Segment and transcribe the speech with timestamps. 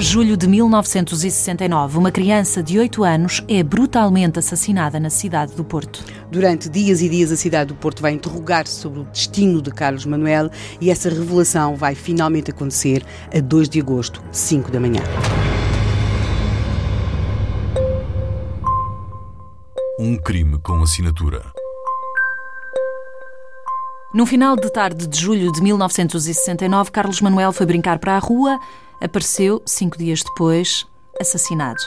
[0.00, 6.04] Julho de 1969, uma criança de 8 anos é brutalmente assassinada na cidade do Porto.
[6.30, 10.06] Durante dias e dias, a cidade do Porto vai interrogar-se sobre o destino de Carlos
[10.06, 10.50] Manuel
[10.80, 15.02] e essa revelação vai finalmente acontecer a 2 de agosto, 5 da manhã.
[19.98, 21.42] Um crime com assinatura.
[24.14, 28.60] No final de tarde de julho de 1969, Carlos Manuel foi brincar para a rua
[29.00, 30.86] apareceu, cinco dias depois,
[31.20, 31.82] assassinado.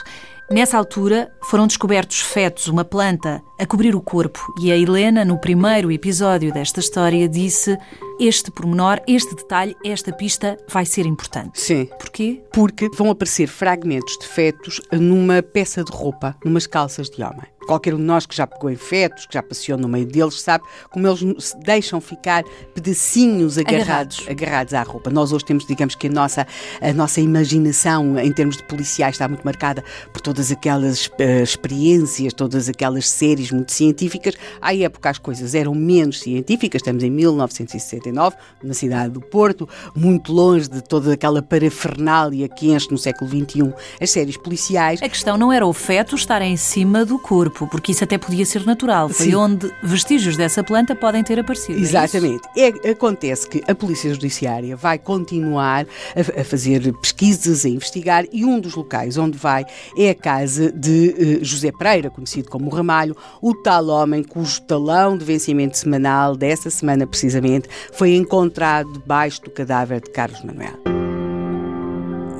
[0.50, 5.38] Nessa altura, foram descobertos fetos, uma planta, a cobrir o corpo, e a Helena, no
[5.38, 7.78] primeiro episódio desta história, disse:
[8.20, 11.58] Este pormenor, este detalhe, esta pista vai ser importante.
[11.58, 11.86] Sim.
[11.98, 12.44] Porquê?
[12.52, 17.51] Porque vão aparecer fragmentos de fetos numa peça de roupa, numas calças de homem.
[17.66, 20.40] Qualquer um de nós que já pegou em fetos, que já passeou no meio deles,
[20.40, 22.44] sabe como eles se deixam ficar
[22.74, 25.10] pedacinhos agarrados, agarrados, agarrados à roupa.
[25.10, 26.46] Nós hoje temos, digamos que a nossa,
[26.80, 32.32] a nossa imaginação em termos de policiais está muito marcada por todas aquelas uh, experiências,
[32.32, 34.34] todas aquelas séries muito científicas.
[34.60, 40.32] À época as coisas eram menos científicas, estamos em 1969, na cidade do Porto, muito
[40.32, 45.00] longe de toda aquela parafernália que enche no século XXI as séries policiais.
[45.02, 48.18] A questão não era o feto estar em cima do corpo corpo, porque isso até
[48.18, 49.08] podia ser natural.
[49.08, 49.34] Foi Sim.
[49.34, 51.78] onde vestígios dessa planta podem ter aparecido.
[51.78, 52.42] É Exatamente.
[52.56, 58.44] É acontece que a Polícia Judiciária vai continuar a, a, fazer pesquisas, a investigar, e
[58.44, 59.64] um dos locais onde vai
[59.96, 65.16] é a casa de uh, José Pereira, conhecido como Ramalho, o tal homem cujo talão
[65.16, 71.01] de vencimento semanal dessa semana precisamente foi encontrado debaixo do cadáver de Carlos Manuel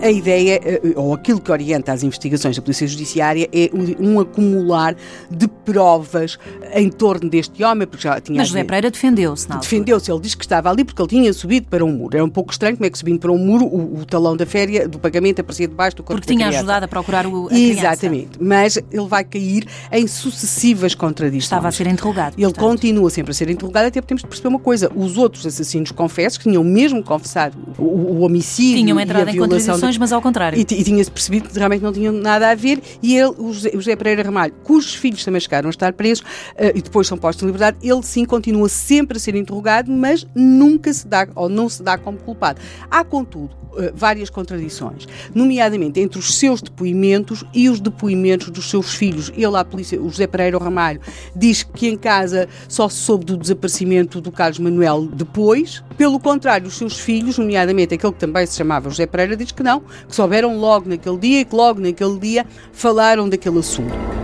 [0.02, 4.96] a ideia, eh, ou aquilo que orienta as investigações da Polícia Judiciária, é um, acumular
[5.30, 6.38] de provas
[6.74, 8.38] em torno deste homem, porque já tinha.
[8.38, 9.60] Mas José Pereira defendeu-se, não?
[9.60, 12.16] Defendeu-se, ele disse que estava ali porque ele tinha subido para um muro.
[12.16, 14.44] Era um pouco estranho como é que subindo para um muro o, o talão da
[14.44, 17.48] féria do pagamento aparecia debaixo do corpo Porque tinha ajudado a procurar o.
[17.48, 21.44] A Exatamente, mas ele vai cair em sucessivas contradições.
[21.44, 22.34] Estava a ser interrogado.
[22.36, 22.64] Ele portanto.
[22.64, 25.92] continua sempre a ser interrogado, até porque temos de perceber uma coisa: os outros assassinos
[25.92, 28.76] confessos, que tinham mesmo confessado o, o homicídio.
[28.76, 29.36] Tinham entrado em
[29.98, 30.58] mas ao contrário.
[30.58, 33.70] E, e tinha-se percebido que realmente não tinham nada a ver, e ele, o José,
[33.70, 37.18] o José Pereira Ramalho, cujos filhos também chegaram a estar presos uh, e depois são
[37.18, 41.48] postos em liberdade, ele sim continua sempre a ser interrogado, mas nunca se dá, ou
[41.48, 42.60] não se dá como culpado.
[42.90, 48.94] Há, contudo, uh, várias contradições, nomeadamente entre os seus depoimentos e os depoimentos dos seus
[48.94, 49.32] filhos.
[49.34, 51.00] Ele, à polícia, o José Pereira Ramalho,
[51.34, 55.82] diz que em casa só se soube do desaparecimento do Carlos Manuel depois.
[55.96, 59.62] Pelo contrário, os seus filhos, nomeadamente aquele que também se chamava José Pereira, diz que
[59.62, 64.21] não, que souberam logo naquele dia e que logo naquele dia falaram daquele assunto.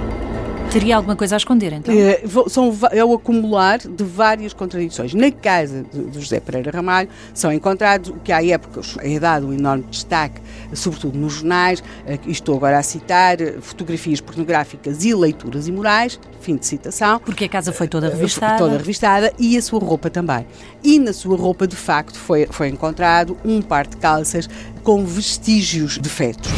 [0.70, 1.94] Teria alguma coisa a esconder, então?
[1.94, 5.14] É, são, é o acumular de várias contradições.
[5.14, 9.52] Na casa de, José Pereira Ramalho são encontrados o que à época é dado um
[9.52, 10.42] enorme destaque,
[10.74, 16.66] sobretudo nos jornais, eh, estou agora a citar, fotografias pornográficas e leituras imorais, fim de
[16.66, 17.18] citação.
[17.20, 18.58] Porque a casa foi toda revistada.
[18.58, 20.46] Toda revistada e a sua roupa também.
[20.84, 24.48] E na sua roupa, de facto, foi, foi encontrado um par de calças
[24.82, 26.50] com vestígios de fetos.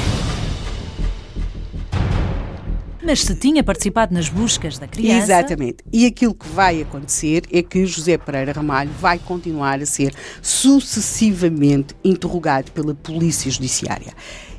[3.03, 5.25] Mas se tinha participado nas buscas da criança.
[5.25, 5.79] Exatamente.
[5.93, 11.95] E aquilo que vai acontecer é que José Pereira Ramalho vai continuar a ser sucessivamente
[12.05, 14.13] interrogado pela Polícia Judiciária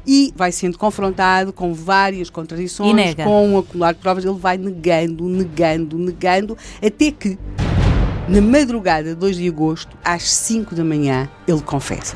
[0.06, 5.30] e vai sendo confrontado com várias contradições, com um acumular de provas, ele vai negando,
[5.30, 7.38] negando, negando, até que
[8.28, 12.16] na madrugada de 2 de agosto, às 5 da manhã, ele confessa.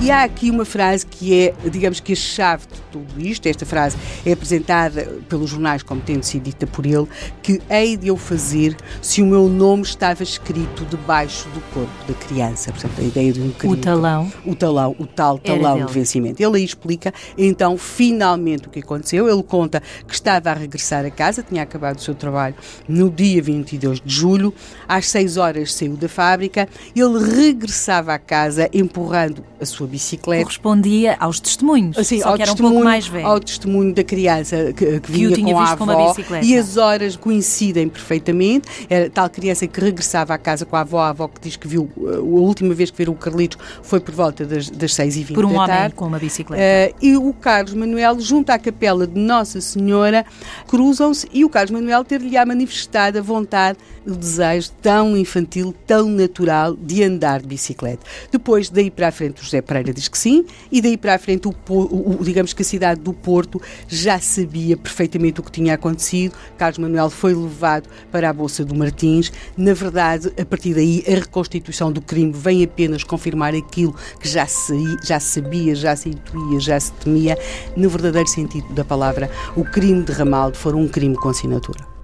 [0.00, 3.48] E há aqui uma frase que é, digamos que a chave de tudo isto.
[3.48, 7.08] Esta frase é apresentada pelos jornais como tendo sido dita por ele,
[7.42, 12.14] que hei de eu fazer se o meu nome estava escrito debaixo do corpo da
[12.14, 12.70] criança.
[12.70, 13.74] Portanto, a ideia de um crime.
[13.74, 14.32] O talão.
[14.46, 16.40] O talão, o tal talão de vencimento.
[16.40, 19.28] Ele aí explica, então, finalmente o que aconteceu.
[19.28, 22.54] Ele conta que estava a regressar a casa, tinha acabado o seu trabalho
[22.88, 24.54] no dia 22 de julho,
[24.86, 30.42] às 6 horas saiu da fábrica, ele regressava à casa empurrando a sua bicicleta.
[30.42, 33.26] Correspondia aos testemunhos, assim, só que era um pouco mais velho.
[33.26, 37.88] Ao testemunho da criança que, que vinha com a avó com e as horas coincidem
[37.88, 38.68] perfeitamente.
[38.88, 41.66] Era tal criança que regressava à casa com a avó, a avó que diz que
[41.66, 45.34] viu, uh, a última vez que viu o Carlitos foi por volta das, das 6h20
[45.34, 45.94] Por um da homem tarde.
[45.94, 46.62] com uma bicicleta.
[46.62, 50.24] Uh, e o Carlos Manuel, junto à capela de Nossa Senhora,
[50.66, 56.74] cruzam-se e o Carlos Manuel ter-lhe manifestado a vontade, o desejo tão infantil, tão natural
[56.74, 58.04] de andar de bicicleta.
[58.30, 61.14] Depois, daí para a frente, o José Pereira Pereira diz que sim, e daí para
[61.14, 65.52] a frente, o, o, digamos que a cidade do Porto já sabia perfeitamente o que
[65.52, 66.34] tinha acontecido.
[66.56, 69.32] Carlos Manuel foi levado para a Bolsa do Martins.
[69.56, 74.46] Na verdade, a partir daí, a reconstituição do crime vem apenas confirmar aquilo que já
[74.46, 77.38] se, já sabia, já se intuía, já se temia.
[77.76, 81.97] No verdadeiro sentido da palavra, o crime de Ramaldo foi um crime com assinatura.